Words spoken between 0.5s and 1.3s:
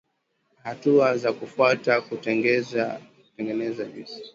Hatua